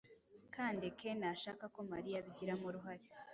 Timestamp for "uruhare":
2.69-3.05